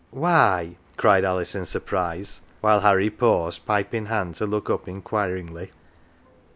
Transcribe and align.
"Why?" 0.25 0.77
cried 0.97 1.23
Alice 1.23 1.53
in 1.53 1.65
surprise, 1.65 2.41
while 2.61 2.79
Hairy 2.79 3.11
paused, 3.11 3.67
pipe 3.67 3.93
in 3.93 4.07
hand, 4.07 4.33
to 4.37 4.47
look 4.47 4.67
up 4.67 4.87
inquiringly. 4.87 5.73